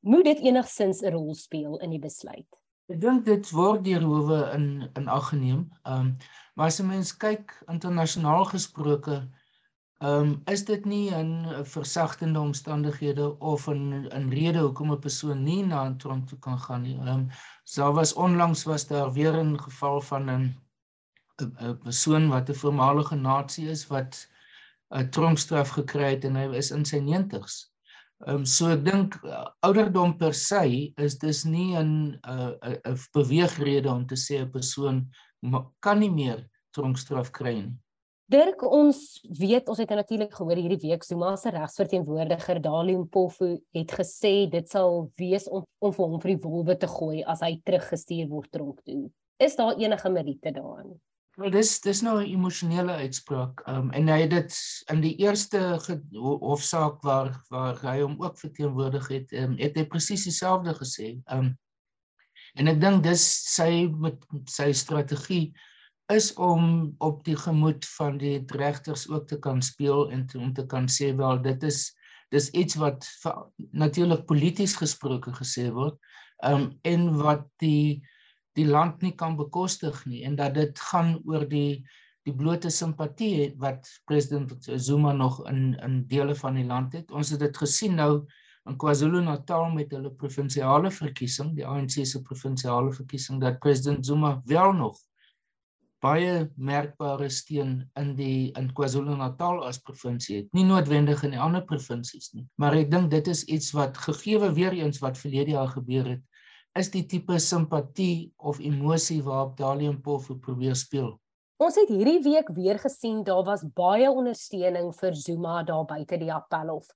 Moet 0.00 0.24
dit 0.24 0.38
enigsins 0.38 1.02
'n 1.02 1.12
rol 1.12 1.34
speel 1.34 1.76
in 1.78 1.90
die 1.90 2.00
besluit? 2.00 2.48
Ek 2.88 3.00
dink 3.00 3.24
dit 3.24 3.50
word 3.50 3.84
deur 3.84 4.02
howe 4.02 4.40
in 4.54 4.88
in 4.96 5.08
ag 5.08 5.28
geneem. 5.28 5.68
Ehm 5.84 6.00
um, 6.00 6.16
maar 6.54 6.66
as 6.66 6.80
'n 6.80 6.86
mens 6.86 7.12
kyk 7.12 7.52
internasionaal 7.68 8.44
gesproke, 8.44 9.28
Ehm 9.98 10.20
um, 10.20 10.42
is 10.52 10.64
dit 10.68 10.84
nie 10.84 11.10
'n 11.10 11.64
versagtende 11.64 12.40
omstandighede 12.40 13.38
of 13.38 13.66
'n 13.68 14.08
'n 14.12 14.28
rede 14.30 14.58
hoekom 14.58 14.90
'n 14.92 14.98
persoon 15.00 15.42
nie 15.42 15.62
na 15.66 15.84
'n 15.88 15.96
tronk 15.98 16.28
toe 16.28 16.38
kan 16.38 16.58
gaan 16.58 16.82
nie. 16.82 16.96
Ehm 16.98 17.08
um, 17.08 17.28
daar 17.76 17.92
was 17.92 18.12
onlangs 18.12 18.64
was 18.64 18.86
daar 18.86 19.12
weer 19.12 19.34
'n 19.44 19.58
geval 19.60 20.00
van 20.00 20.30
'n 20.30 20.54
'n 21.42 21.78
persoon 21.78 22.28
wat 22.28 22.48
'n 22.50 22.54
voormalige 22.54 23.14
nasie 23.14 23.68
is 23.68 23.86
wat 23.86 24.28
'n 24.90 25.08
tronkstraf 25.10 25.68
gekry 25.70 26.10
het 26.10 26.24
en 26.24 26.36
hy 26.36 26.46
is 26.56 26.70
in 26.70 26.84
sy 26.84 26.98
90's. 26.98 27.72
Ehm 28.26 28.34
um, 28.36 28.44
so 28.44 28.68
ek 28.70 28.84
dink 28.84 29.20
ouderdom 29.60 30.16
per 30.16 30.34
se 30.34 30.92
is 30.96 31.18
dis 31.18 31.44
nie 31.44 31.74
'n 31.76 32.20
'n 32.22 32.98
beweegrede 33.12 33.88
om 33.90 34.06
te 34.06 34.14
sê 34.16 34.40
'n 34.40 34.50
persoon 34.50 35.08
kan 35.80 35.98
nie 35.98 36.10
meer 36.10 36.48
tronkstraf 36.70 37.30
kry 37.30 37.54
nie. 37.60 37.78
Dirk 38.26 38.62
ons 38.66 39.20
weet 39.38 39.68
ons 39.70 39.78
het 39.78 39.92
natuurlik 39.94 40.32
gehoor 40.34 40.58
hierdie 40.58 40.88
week 40.90 41.04
Zuma 41.06 41.36
se 41.38 41.52
regsverteenwoordiger 41.54 42.58
Dalium 42.58 43.04
Pofu 43.06 43.52
het 43.76 43.92
gesê 43.94 44.48
dit 44.50 44.66
sal 44.66 45.04
wees 45.20 45.46
om, 45.46 45.62
om 45.78 45.92
vir 45.94 46.08
hom 46.10 46.16
vir 46.24 46.32
die 46.32 46.40
wolwe 46.42 46.74
te 46.74 46.88
gooi 46.90 47.20
as 47.22 47.44
hy 47.46 47.52
teruggestuur 47.62 48.26
word 48.32 48.50
tronk 48.50 48.80
toe. 48.82 49.04
Is 49.38 49.54
daar 49.54 49.78
enige 49.78 50.10
meriete 50.10 50.50
daarin? 50.56 50.96
Wel 51.38 51.54
dis 51.54 51.70
dis 51.84 52.02
nou 52.02 52.16
'n 52.18 52.26
emosionele 52.32 52.98
uitspraak. 53.06 53.62
Um, 53.68 53.92
en 53.94 54.08
hy 54.08 54.18
het 54.24 54.30
dit 54.30 54.58
in 54.90 55.00
die 55.06 55.14
eerste 55.22 55.78
hofsaak 56.18 56.98
waar 57.06 57.30
waar 57.50 57.78
hy 57.78 58.00
hom 58.00 58.18
ook 58.18 58.38
verteenwoordig 58.38 59.08
het, 59.08 59.32
um, 59.32 59.54
het 59.54 59.76
hy 59.76 59.86
presies 59.86 60.24
dieselfde 60.24 60.74
gesê. 60.74 61.14
Um, 61.30 61.54
en 62.58 62.74
ek 62.74 62.80
dink 62.80 63.04
dis 63.04 63.22
sy 63.54 63.86
met 63.86 64.18
sy 64.50 64.72
strategie 64.72 65.54
is 66.12 66.32
om 66.34 66.94
op 66.98 67.24
die 67.24 67.36
gemoed 67.36 67.86
van 67.96 68.18
die 68.18 68.42
regters 68.46 69.08
ook 69.10 69.26
te 69.26 69.38
kan 69.38 69.62
speel 69.62 70.10
en 70.10 70.26
te, 70.26 70.38
om 70.38 70.52
te 70.54 70.66
kan 70.66 70.86
sê 70.88 71.12
wel 71.16 71.40
dit 71.42 71.62
is 71.66 71.90
dis 72.34 72.50
iets 72.50 72.74
wat 72.74 73.06
natuurlik 73.70 74.26
polities 74.26 74.76
gesproke 74.76 75.32
gesê 75.34 75.68
word 75.74 75.98
um, 76.44 76.70
en 76.82 77.10
wat 77.22 77.46
die 77.62 78.02
die 78.56 78.66
land 78.66 79.02
nie 79.02 79.14
kan 79.14 79.36
bekostig 79.36 80.04
nie 80.06 80.24
en 80.24 80.36
dat 80.36 80.54
dit 80.54 80.78
gaan 80.90 81.16
oor 81.24 81.46
die 81.48 81.84
die 82.26 82.34
blote 82.34 82.70
simpatie 82.74 83.52
wat 83.62 83.86
president 84.10 84.54
Zuma 84.82 85.12
nog 85.12 85.38
in 85.46 85.76
in 85.86 86.00
dele 86.10 86.34
van 86.34 86.58
die 86.58 86.66
land 86.66 86.92
het. 86.92 87.10
Ons 87.10 87.30
het 87.30 87.40
dit 87.40 87.56
gesien 87.56 87.94
nou 87.94 88.26
in 88.66 88.78
KwaZulu-Natal 88.82 89.70
met 89.74 89.92
hulle 89.94 90.10
provinsiale 90.10 90.90
verkiesing 90.90 91.52
die 91.54 91.66
ANC 91.66 92.00
se 92.02 92.22
provinsiale 92.26 92.90
verkiesing 92.92 93.38
dat 93.40 93.60
president 93.62 94.06
Zuma 94.06 94.40
wel 94.50 94.72
nog 94.74 94.98
baie 96.04 96.46
merkbare 96.56 97.28
steun 97.32 97.78
in 97.96 98.14
die 98.18 98.52
in 98.58 98.68
KwaZulu-Natal 98.76 99.62
as 99.66 99.80
provinsie 99.82 100.40
het. 100.42 100.48
Nie 100.56 100.66
noodwendig 100.68 101.22
in 101.24 101.34
die 101.36 101.40
ander 101.40 101.64
provinsies 101.64 102.32
nie, 102.36 102.46
maar 102.60 102.76
ek 102.76 102.90
dink 102.92 103.10
dit 103.10 103.28
is 103.32 103.44
iets 103.44 103.72
wat 103.76 103.98
gegeewe 104.06 104.52
weer 104.56 104.76
eens 104.76 105.00
wat 105.04 105.18
verlede 105.18 105.56
jaar 105.56 105.72
gebeur 105.72 106.10
het, 106.16 106.24
is 106.76 106.90
die 106.92 107.06
tipe 107.08 107.38
simpatie 107.40 108.32
of 108.36 108.60
emosie 108.60 109.22
waarop 109.24 109.56
Dalium 109.56 110.00
Pofu 110.04 110.36
probeer 110.36 110.76
speel. 110.76 111.14
Ons 111.56 111.78
het 111.80 111.88
hierdie 111.88 112.20
week 112.20 112.50
weer 112.52 112.76
gesien 112.78 113.22
daar 113.24 113.44
was 113.46 113.64
baie 113.78 114.10
ondersteuning 114.10 114.90
vir 114.98 115.14
Zuma 115.16 115.62
daar 115.64 115.86
buite 115.88 116.18
die 116.20 116.32
appelhof. 116.32 116.90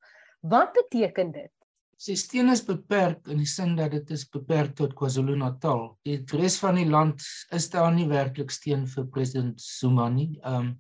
Wat 0.45 0.75
beteken 0.77 1.33
dit? 1.33 1.53
Sy 2.01 2.15
steun 2.17 2.49
is 2.49 2.63
beperk 2.65 3.29
in 3.29 3.43
die 3.43 3.49
sin 3.49 3.75
dat 3.77 3.93
dit 3.93 4.13
is 4.15 4.25
beperk 4.33 4.73
tot 4.79 4.95
KwaZulu-Natal. 4.97 5.83
Die 6.09 6.17
res 6.41 6.57
van 6.63 6.79
die 6.81 6.89
land 6.89 7.21
is 7.57 7.67
daar 7.73 7.91
nie 7.93 8.07
werklik 8.09 8.53
steun 8.55 8.87
vir 8.89 9.09
president 9.13 9.61
Zuma 9.61 10.09
nie. 10.13 10.33
Um 10.49 10.79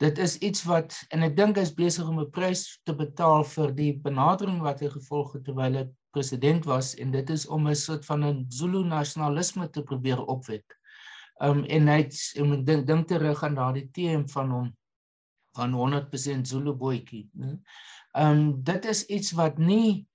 dit 0.00 0.16
is 0.20 0.38
iets 0.44 0.64
wat 0.64 0.94
en 1.12 1.24
ek 1.26 1.34
dink 1.36 1.58
hy 1.60 1.64
is 1.64 1.72
besig 1.76 2.08
om 2.08 2.20
'n 2.20 2.30
prys 2.32 2.80
te 2.88 2.92
betaal 2.96 3.44
vir 3.44 3.72
die 3.76 3.92
benadering 4.04 4.60
wat 4.64 4.80
hy 4.80 4.88
gevolg 4.88 5.34
het 5.34 5.44
terwyl 5.44 5.76
hy 5.76 5.86
president 6.12 6.64
was 6.68 6.94
en 6.96 7.10
dit 7.12 7.30
is 7.30 7.46
om 7.46 7.68
'n 7.68 7.74
soort 7.74 8.04
van 8.04 8.24
'n 8.24 8.46
Zulu 8.48 8.84
nasionalisme 8.84 9.68
te 9.68 9.82
probeer 9.82 10.20
opwek. 10.20 10.64
Um 11.40 11.64
en 11.64 11.88
hy 11.88 11.98
het 12.04 12.12
ek 12.36 12.66
dink 12.66 12.86
dink 12.86 13.08
terug 13.08 13.44
aan 13.44 13.54
daardie 13.54 13.88
TM 13.92 14.28
van 14.28 14.50
hom 14.50 14.76
van 15.56 15.72
100% 15.72 16.46
Zulu 16.46 16.72
boetjie, 16.72 17.30
né? 17.32 17.60
Um 18.14 18.62
dit 18.62 18.84
is 18.84 19.06
iets 19.06 19.32
wat 19.32 19.58
nie 19.58 20.06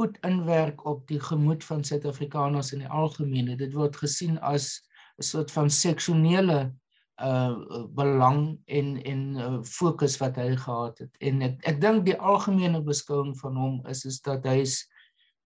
goed 0.00 0.20
inwerk 0.24 0.84
op 0.88 1.06
die 1.08 1.20
gemoed 1.20 1.64
van 1.64 1.84
Suid-Afrikaners 1.84 2.72
in 2.72 2.84
die 2.84 2.92
algemeen. 3.02 3.52
Dit 3.60 3.74
word 3.76 3.98
gesien 4.00 4.38
as 4.40 4.80
'n 5.20 5.26
soort 5.32 5.50
van 5.52 5.68
seksionele 5.70 6.72
uh 7.20 7.84
belang 7.92 8.58
en 8.64 9.02
en 9.04 9.20
uh, 9.36 9.58
fokus 9.62 10.16
wat 10.22 10.36
hy 10.40 10.56
gehad 10.56 11.02
het. 11.04 11.12
En 11.20 11.42
ek 11.42 11.60
ek 11.68 11.80
dink 11.80 12.06
die 12.06 12.16
algemene 12.16 12.80
beskouing 12.80 13.34
van 13.42 13.56
hom 13.56 13.76
is 13.92 14.04
is 14.08 14.20
dat 14.24 14.46
hy 14.48 14.62
is 14.64 14.78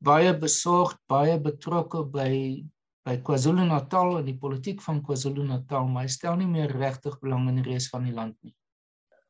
baie 0.03 0.33
besorgd, 0.37 0.99
baie 1.09 1.39
betrokke 1.39 2.03
by 2.05 2.61
by 3.03 3.17
KwaZulu-Natal 3.27 4.19
en 4.19 4.27
die 4.29 4.37
politiek 4.39 4.81
van 4.81 5.01
KwaZulu-Natal, 5.03 5.89
maar 5.91 6.05
hy 6.05 6.11
stel 6.13 6.37
nie 6.39 6.47
meer 6.47 6.71
regtig 6.71 7.17
belang 7.19 7.49
in 7.49 7.57
die 7.59 7.71
res 7.73 7.89
van 7.91 8.05
die 8.07 8.13
land 8.15 8.37
nie. 8.43 8.53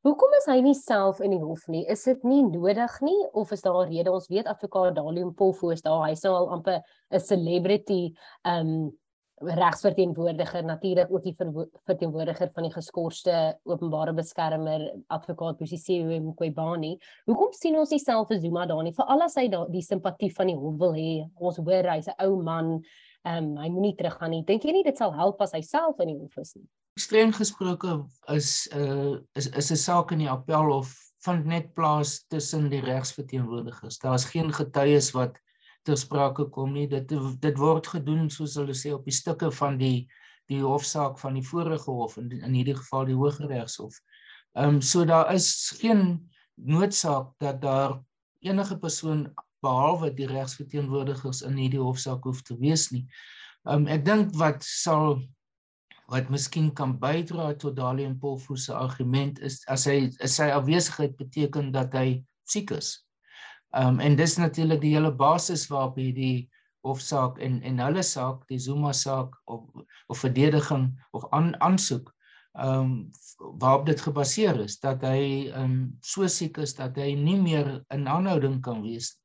Hoekom 0.04 0.34
is 0.36 0.50
hy 0.52 0.58
nie 0.60 0.76
self 0.76 1.22
in 1.24 1.32
die 1.32 1.40
hof 1.40 1.62
nie? 1.72 1.86
Is 1.88 2.02
dit 2.04 2.26
nie 2.28 2.42
nodig 2.44 2.96
nie 3.08 3.22
of 3.40 3.54
is 3.56 3.62
daar 3.64 3.86
'n 3.86 3.90
rede? 3.90 4.12
Ons 4.12 4.28
weet 4.28 4.48
advokaat 4.52 4.96
Dalium 4.96 5.32
Polfoos 5.34 5.82
daar, 5.82 6.04
hy 6.10 6.14
sou 6.14 6.34
al 6.36 6.50
amper 6.50 6.82
'n 7.10 7.20
celebrity 7.20 8.14
um 8.44 8.92
regsverteenwoordiger 9.40 10.64
natuurlik 10.64 11.12
ook 11.12 11.24
die 11.24 11.36
verteenwoordiger 11.86 12.52
van 12.54 12.64
die 12.64 12.74
geskorste 12.74 13.60
openbare 13.64 14.14
beskermer 14.14 14.92
advokaat 15.08 15.58
Bosisiwe 15.58 16.20
Mqobani. 16.20 17.00
Hoekom 17.26 17.54
sien 17.54 17.78
ons 17.78 17.92
nie 17.92 18.00
self 18.00 18.30
as 18.32 18.42
Zuma 18.42 18.66
daar 18.66 18.84
nie? 18.84 18.94
Veral 18.94 19.22
as 19.22 19.36
hy 19.36 19.48
da 19.48 19.66
die 19.68 19.82
simpatie 19.82 20.34
van 20.36 20.48
die 20.48 20.56
hof 20.56 20.78
wil 20.80 20.94
hê. 20.94 21.30
Ons 21.40 21.58
hoor 21.58 21.84
hy's 21.84 22.08
'n 22.08 22.28
ou 22.28 22.42
man, 22.44 22.84
ehm 23.24 23.44
um, 23.44 23.58
hy 23.58 23.70
moenie 23.70 23.96
teruggaan 23.96 24.32
nie. 24.32 24.44
Dink 24.44 24.64
jy 24.64 24.72
nie 24.72 24.84
dit 24.84 24.98
sal 24.98 25.14
help 25.14 25.42
as 25.42 25.54
hy 25.54 25.62
self 25.62 26.00
in 26.00 26.08
die 26.08 26.20
hof 26.20 26.38
is 26.38 26.56
nie? 26.56 26.68
Streng 27.00 27.34
gesproke 27.34 28.06
is 28.30 28.68
'n 28.72 28.80
uh, 28.80 29.18
is 29.34 29.48
is 29.48 29.72
'n 29.72 29.82
saak 29.86 30.12
in 30.12 30.20
die 30.20 30.30
appelhof 30.30 30.94
vind 31.26 31.46
net 31.46 31.74
plaas 31.74 32.26
tussen 32.28 32.70
die 32.70 32.82
regsverteenwoordigers. 32.84 33.98
Daar 33.98 34.14
is 34.14 34.26
geen 34.26 34.54
getuies 34.54 35.12
wat 35.12 35.40
ter 35.84 35.98
sprake 35.98 36.46
kom 36.50 36.74
nie. 36.74 36.88
Dit 36.88 37.10
dit 37.42 37.58
word 37.58 37.88
gedoen 37.88 38.30
soos 38.30 38.56
hulle 38.60 38.76
sê 38.78 38.94
op 38.94 39.06
die 39.06 39.16
stukke 39.16 39.52
van 39.52 39.78
die 39.78 40.08
die 40.52 40.62
hofsaak 40.62 41.18
van 41.20 41.34
die 41.40 41.48
vorige 41.48 41.92
hof 41.92 42.18
in 42.18 42.30
in 42.32 42.54
hierdie 42.54 42.78
geval 42.78 43.06
die 43.10 43.18
Hooggeregshof. 43.18 44.00
Ehm 44.54 44.76
um, 44.76 44.82
so 44.82 45.06
daar 45.06 45.34
is 45.34 45.74
geen 45.82 46.30
noodsaak 46.56 47.34
dat 47.40 47.62
daar 47.62 48.02
enige 48.40 48.78
persoon 48.78 49.34
behalwe 49.62 50.14
die 50.14 50.28
regsverteenwoordigers 50.28 51.42
in 51.42 51.58
hierdie 51.58 51.82
hofsaak 51.82 52.24
hoef 52.24 52.42
te 52.42 52.58
wees 52.60 52.92
nie. 52.92 53.08
Um 53.64 53.88
ek 53.88 54.06
dink 54.06 54.36
wat 54.36 54.64
sal 54.64 55.24
wat 56.12 56.30
miskien 56.30 56.72
kan 56.76 56.98
bydra 57.00 57.54
tot 57.60 57.76
Dalie 57.78 58.06
en 58.06 58.18
Polfo 58.20 58.56
se 58.56 58.74
argument 58.76 59.40
is 59.40 59.62
as 59.72 59.86
hy 59.88 60.10
is 60.20 60.38
sy 60.40 60.50
afwesigheid 60.52 61.16
beteken 61.20 61.72
dat 61.76 61.96
hy 61.96 62.24
siek 62.50 62.74
is. 62.76 62.98
Um 63.78 64.02
en 64.04 64.18
dis 64.20 64.38
natuurlik 64.38 64.82
die 64.84 64.94
hele 64.96 65.12
basis 65.12 65.66
waarop 65.72 65.98
hierdie 66.02 66.50
hofsaak 66.84 67.40
en 67.40 67.62
en 67.64 67.80
hulle 67.80 68.04
saak, 68.04 68.44
die 68.52 68.60
Zuma 68.60 68.94
saak 68.94 69.36
of 69.46 69.64
of 70.12 70.20
verdediging 70.20 70.92
of 71.14 71.26
aan 71.32 71.54
aansoek 71.64 72.12
um 72.60 73.10
waarop 73.60 73.88
dit 73.88 74.02
gebaseer 74.02 74.60
is 74.62 74.78
dat 74.80 75.02
hy 75.08 75.50
um 75.58 75.98
so 76.04 76.28
siek 76.28 76.60
is 76.62 76.76
dat 76.78 76.98
hy 77.00 77.14
nie 77.18 77.40
meer 77.42 77.80
in 77.96 78.08
aanhouding 78.08 78.62
kan 78.62 78.84
wees 78.84 79.16
nie. 79.16 79.24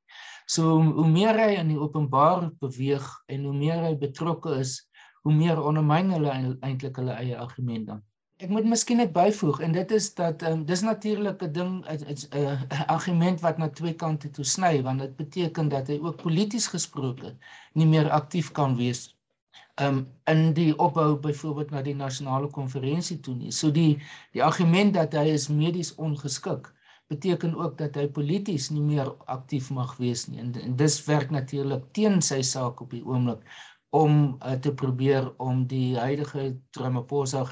So 0.48 0.78
hoe 0.80 1.08
meer 1.08 1.36
hy 1.36 1.58
in 1.60 1.74
die 1.74 1.80
openbaar 1.80 2.46
beweeg 2.62 3.04
en 3.28 3.42
hoe 3.44 3.52
meer 3.52 3.82
hy 3.84 3.90
betrokke 4.00 4.54
is, 4.62 4.78
hoe 5.22 5.34
meer 5.34 5.62
ondermyn 5.62 6.12
hulle 6.16 6.34
eintlik 6.60 6.96
hulle 6.96 7.16
eie 7.18 7.38
argument 7.38 7.86
dan. 7.86 8.02
Ek 8.38 8.52
moet 8.54 8.66
miskien 8.70 9.00
net 9.02 9.10
byvoeg 9.12 9.60
en 9.66 9.72
dit 9.74 9.92
is 9.96 10.12
dat 10.14 10.42
um, 10.46 10.60
dis 10.66 10.82
natuurlik 10.86 11.40
'n 11.42 11.52
ding 11.52 11.72
'n 11.84 12.84
argument 12.86 13.40
wat 13.40 13.58
na 13.58 13.68
twee 13.68 13.94
kante 13.94 14.30
toe 14.30 14.44
sny 14.44 14.82
want 14.82 15.00
dit 15.00 15.16
beteken 15.16 15.68
dat 15.68 15.88
hy 15.90 15.98
ook 15.98 16.22
polities 16.22 16.66
gesproke 16.74 17.34
nie 17.74 17.86
meer 17.86 18.10
aktief 18.10 18.52
kan 18.52 18.76
wees 18.76 19.18
um 19.82 19.98
in 20.24 20.52
die 20.54 20.72
opbou 20.78 21.16
byvoorbeeld 21.16 21.70
na 21.70 21.82
die 21.82 21.94
nasionale 21.94 22.50
konferensie 22.50 23.20
toe 23.20 23.34
nie. 23.34 23.52
So 23.52 23.70
die 23.70 23.98
die 24.32 24.42
argument 24.44 24.94
dat 24.94 25.14
hy 25.14 25.28
is 25.34 25.48
medies 25.48 25.94
ongeskik 25.94 26.70
beteken 27.08 27.54
ook 27.56 27.78
dat 27.78 27.94
hy 27.96 28.06
polities 28.08 28.70
nie 28.70 28.82
meer 28.84 29.14
aktief 29.26 29.70
mag 29.70 29.96
wees 29.96 30.26
nie 30.28 30.42
en, 30.42 30.52
en 30.60 30.76
dis 30.76 30.98
werk 31.06 31.30
natuurlik 31.30 31.86
teen 31.96 32.20
sy 32.22 32.42
saak 32.42 32.82
op 32.84 32.90
die 32.90 33.04
oomblik 33.04 33.42
om 33.90 34.36
uh, 34.42 34.52
te 34.60 34.74
probeer 34.74 35.30
om 35.40 35.66
die 35.66 35.96
huidige 35.98 36.58
Ramaphosa 36.76 37.46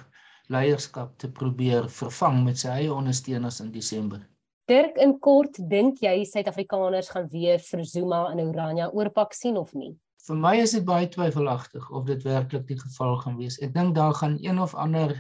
leierskap 0.53 1.17
te 1.19 1.31
probeer 1.33 1.89
vervang 1.91 2.43
met 2.45 2.59
sy 2.61 2.73
eie 2.83 2.95
ondersteuners 2.95 3.61
in 3.65 3.73
Desember. 3.75 4.21
Dirk 4.67 4.99
in 4.99 5.15
kort 5.23 5.59
dink 5.71 6.03
jy 6.03 6.25
Suid-Afrikaners 6.27 7.13
gaan 7.15 7.29
weer 7.31 7.63
vir 7.63 7.85
Zuma 7.87 8.27
in 8.33 8.43
Oranje 8.49 8.91
oorpak 8.93 9.35
sien 9.35 9.57
of 9.57 9.73
nie? 9.75 9.95
Vir 10.27 10.39
my 10.43 10.57
is 10.59 10.75
dit 10.75 10.85
baie 10.87 11.07
twyfelagtig 11.07 11.87
of 11.95 12.07
dit 12.09 12.23
werklik 12.27 12.67
die 12.67 12.79
geval 12.81 13.15
gaan 13.23 13.37
wees. 13.39 13.61
Ek 13.63 13.75
dink 13.75 13.95
daar 13.95 14.15
gaan 14.19 14.39
een 14.43 14.59
of 14.59 14.75
ander 14.75 15.15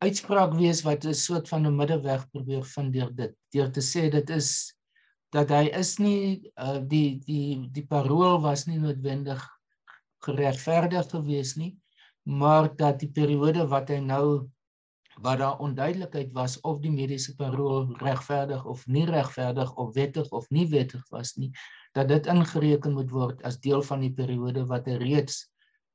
uitspraak 0.00 0.54
wees 0.56 0.80
wat 0.86 1.04
'n 1.04 1.14
soort 1.14 1.48
van 1.48 1.66
'n 1.66 1.76
middeweg 1.76 2.24
probeer 2.30 2.64
vind 2.64 2.92
deur 2.92 3.10
dit 3.14 3.34
deur 3.52 3.70
te 3.70 3.80
sê 3.80 4.08
dit 4.10 4.30
is 4.30 4.74
dat 5.32 5.48
hy 5.48 5.68
is 5.76 5.98
nie 5.98 6.50
uh, 6.56 6.80
die 6.80 7.20
die 7.26 7.68
die 7.72 7.86
parool 7.86 8.40
was 8.40 8.66
nie 8.66 8.78
noodwendig 8.78 9.42
geregverdig 10.26 11.10
gewees 11.10 11.54
nie 11.56 11.74
maar 12.28 12.68
dat 12.76 13.00
die 13.00 13.10
periode 13.10 13.66
wat 13.68 13.88
hy 13.88 14.00
nou 14.04 14.48
wat 15.18 15.38
daar 15.38 15.58
onduidelikheid 15.64 16.32
was 16.32 16.60
of 16.60 16.80
die 16.80 16.92
mediese 16.94 17.34
parool 17.34 17.88
regverdig 18.02 18.64
of 18.64 18.86
nie 18.86 19.06
regverdig 19.08 19.74
of 19.74 19.94
wettig 19.94 20.28
of 20.30 20.48
nie 20.50 20.66
wettig 20.68 21.04
was 21.10 21.34
nie 21.36 21.50
dat 21.96 22.08
dit 22.08 22.26
ingereken 22.26 22.92
moet 22.94 23.10
word 23.10 23.42
as 23.42 23.60
deel 23.60 23.82
van 23.82 24.04
die 24.04 24.12
periode 24.14 24.66
wat 24.66 24.86
hy 24.86 24.98
reeds 25.02 25.46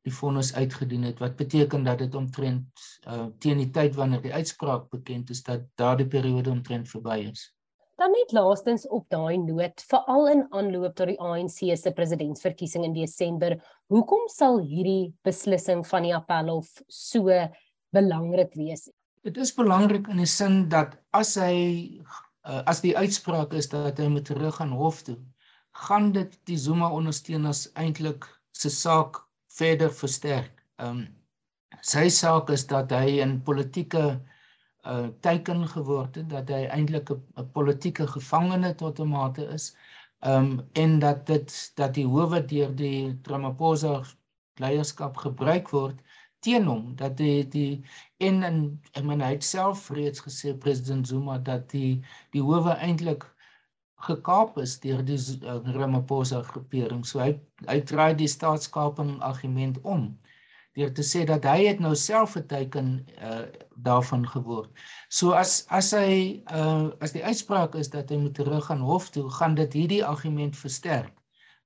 die 0.03 0.13
vonnis 0.13 0.51
uitgedien 0.53 1.03
het 1.07 1.19
wat 1.23 1.35
beteken 1.39 1.83
dat 1.83 2.01
dit 2.03 2.15
omtrent 2.15 2.87
uh, 3.07 3.27
teen 3.39 3.61
die 3.61 3.69
tyd 3.71 3.95
wanneer 3.95 4.21
die 4.21 4.33
uitspraak 4.33 4.89
bekend 4.91 5.29
is 5.29 5.43
dat 5.43 5.63
daardie 5.79 6.07
periode 6.07 6.51
omtrent 6.51 6.89
verby 6.89 7.29
is. 7.31 7.52
Dan 8.01 8.09
net 8.11 8.31
laastens 8.33 8.87
op 8.89 9.05
daai 9.13 9.37
noot, 9.37 9.83
veral 9.89 10.29
in 10.31 10.41
aanloop 10.49 10.95
tot 10.97 11.11
die 11.11 11.19
ANC 11.21 11.59
se 11.77 11.93
presidentsverkiesing 11.93 12.87
in 12.87 12.95
Desember, 12.95 13.53
hoekom 13.93 14.25
sal 14.33 14.57
hierdie 14.65 15.13
beslissing 15.27 15.83
van 15.85 16.07
die 16.07 16.15
appelhof 16.17 16.71
so 16.89 17.29
belangrik 17.93 18.57
wees? 18.57 18.87
Dit 19.23 19.37
is 19.37 19.53
belangrik 19.55 20.09
in 20.09 20.23
die 20.23 20.29
sin 20.29 20.63
dat 20.73 20.97
as 21.13 21.35
hy 21.39 21.53
uh, 22.49 22.63
as 22.65 22.81
die 22.83 22.95
uitspraak 22.97 23.53
is 23.53 23.69
dat 23.71 24.01
hy 24.01 24.09
moet 24.11 24.25
terug 24.27 24.57
aan 24.63 24.73
hof 24.75 25.03
toe, 25.05 25.19
gaan 25.85 26.11
dit 26.17 26.33
die 26.49 26.57
Zuma 26.57 26.89
ondersteuners 26.93 27.67
eintlik 27.79 28.25
se 28.57 28.73
saak 28.73 29.21
verder 29.53 29.93
versterk. 29.93 30.63
Ehm 30.81 31.03
um, 31.03 31.03
sy 31.83 32.05
saak 32.13 32.47
is 32.53 32.63
dat 32.69 32.93
hy 32.95 33.17
in 33.19 33.41
politieke 33.43 34.17
teiken 35.19 35.67
geword 35.67 36.15
het 36.15 36.29
dat 36.29 36.49
hy 36.49 36.65
eintlik 36.65 37.09
'n 37.11 37.49
politieke 37.51 38.07
gevangene 38.07 38.75
tot 38.75 38.99
'n 38.99 39.07
mate 39.07 39.45
is. 39.57 39.75
Ehm 40.19 40.51
um, 40.51 40.69
en 40.73 40.99
dat 40.99 41.25
dit 41.27 41.71
dat 41.75 41.93
die 41.93 42.07
howe 42.07 42.45
deur 42.45 42.75
die 42.75 43.19
Ramaphosa 43.23 44.03
leierskap 44.59 45.17
gebruik 45.17 45.69
word 45.69 46.01
teen 46.39 46.65
hom 46.67 46.95
dat 46.95 47.17
die 47.17 47.47
die 47.47 47.83
en 48.17 48.43
in 48.43 48.59
ek 48.93 49.03
meen 49.03 49.21
hy 49.21 49.31
het 49.35 49.43
self 49.43 49.89
reeds 49.89 50.23
gesê 50.25 50.53
president 50.65 51.07
Zuma 51.07 51.37
dat 51.37 51.69
die 51.71 52.03
die 52.35 52.41
howe 52.41 52.75
eintlik 52.87 53.25
gekaap 54.07 54.57
is 54.63 54.79
deur 54.83 55.03
die 55.07 55.17
uh, 55.17 55.59
Ramaphosa 55.75 56.41
groepering. 56.43 57.05
So 57.07 57.19
hy 57.23 57.31
hy 57.67 57.79
draai 57.91 58.13
die 58.19 58.27
staatskaping 58.27 59.15
argument 59.23 59.79
om 59.83 60.09
deur 60.77 60.91
te 60.97 61.05
sê 61.05 61.23
dat 61.29 61.45
hy 61.47 61.67
het 61.69 61.79
nou 61.83 61.93
self 61.95 62.35
'n 62.37 62.47
teken 62.47 62.89
uh, 63.21 63.45
daarvan 63.75 64.27
geword. 64.27 64.71
So 65.09 65.31
as 65.31 65.65
as 65.69 65.91
hy 65.91 66.43
uh, 66.51 66.91
as 67.01 67.13
die 67.15 67.23
uitspraak 67.23 67.75
is 67.75 67.89
dat 67.89 68.09
hy 68.09 68.17
moet 68.21 68.35
terug 68.35 68.71
aan 68.71 68.83
hof 68.85 69.09
toe, 69.09 69.29
gaan 69.29 69.55
dit 69.55 69.73
hierdie 69.73 70.05
argument 70.05 70.57
versterk. 70.57 71.13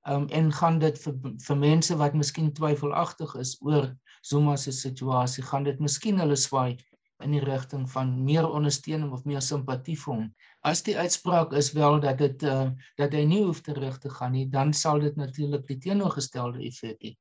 Um 0.08 0.28
en 0.32 0.52
gaan 0.52 0.80
dit 0.80 1.00
vir 1.04 1.16
vir 1.48 1.58
mense 1.60 1.96
wat 2.00 2.14
miskien 2.16 2.54
twyfelagtig 2.56 3.36
is 3.36 3.58
oor 3.62 3.92
Zuma 4.22 4.56
se 4.58 4.72
situasie, 4.72 5.44
gaan 5.44 5.64
dit 5.64 5.80
miskien 5.80 6.20
hulle 6.20 6.36
swaai 6.36 6.78
in 7.24 7.34
die 7.34 7.42
rigting 7.42 7.88
van 7.90 8.12
meer 8.26 8.46
ondersteuning 8.46 9.12
of 9.12 9.26
meer 9.26 9.42
simpatie 9.42 9.96
vir 9.98 10.14
hom. 10.14 10.28
As 10.68 10.84
die 10.86 10.98
uitspraak 10.98 11.54
is 11.58 11.72
wel 11.74 12.00
dat 12.04 12.22
dit 12.22 12.44
uh, 12.44 12.70
dat 13.00 13.14
hy 13.14 13.24
nie 13.26 13.42
hoef 13.44 13.64
terug 13.66 13.98
te 14.04 14.12
gaan 14.14 14.36
nie, 14.38 14.46
dan 14.54 14.74
sal 14.74 15.02
dit 15.02 15.18
natuurlik 15.18 15.66
die 15.68 15.80
teenoorgestelde 15.88 16.64
effek 16.68 17.02
hê. 17.04 17.16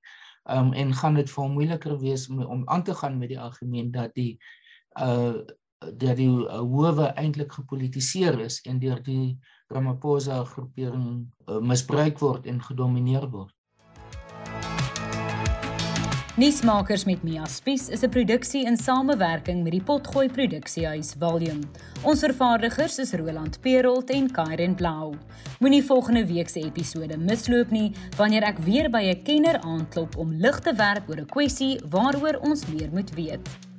Um 0.57 0.73
en 0.79 0.95
gaan 0.95 1.17
dit 1.19 1.31
vir 1.31 1.43
hom 1.43 1.57
moeiliker 1.59 1.97
wees 1.99 2.29
om, 2.31 2.43
om 2.45 2.63
aan 2.71 2.85
te 2.87 2.95
gaan 2.95 3.19
met 3.19 3.33
die 3.33 3.41
argument 3.41 3.93
dat 3.97 4.15
die 4.15 4.37
uh 5.01 5.45
dat 5.79 6.17
die 6.17 6.29
uh, 6.29 6.59
howe 6.59 7.13
eintlik 7.21 7.53
gepolitiseer 7.53 8.41
is 8.41 8.61
en 8.65 8.79
deur 8.81 9.03
die 9.05 9.37
Ramaphosa 9.69 10.45
groepering 10.45 11.27
uh, 11.47 11.61
misbruik 11.61 12.19
word 12.19 12.47
en 12.47 12.63
gedomeineer 12.63 13.29
word. 13.31 13.53
Nuusmakers 16.37 17.07
met 17.09 17.23
Mia 17.25 17.47
Spies 17.49 17.89
is 17.89 18.03
'n 18.03 18.09
produksie 18.09 18.67
in 18.67 18.77
samewerking 18.77 19.63
met 19.63 19.73
die 19.73 19.83
Potgooi 19.83 20.29
Produksiehuis 20.29 21.15
Volume. 21.19 21.63
Ons 22.03 22.21
vervaardigers 22.21 22.99
is 22.99 23.13
Roland 23.13 23.61
Perolt 23.61 24.11
en 24.11 24.31
Kairen 24.31 24.75
Blau. 24.75 25.15
Moenie 25.61 25.85
volgende 25.85 26.27
week 26.27 26.49
se 26.49 26.61
episode 26.61 27.19
misloop 27.19 27.71
nie 27.71 27.93
wanneer 28.17 28.43
ek 28.43 28.59
weer 28.59 28.91
by 28.91 29.03
'n 29.03 29.23
kenner 29.23 29.61
aanklop 29.61 30.17
om 30.17 30.33
lig 30.33 30.59
te 30.61 30.75
werp 30.75 31.09
oor 31.09 31.21
'n 31.21 31.27
kwessie 31.27 31.81
waaroor 31.89 32.39
ons 32.41 32.67
meer 32.67 32.91
moet 32.93 33.15
weet. 33.15 33.76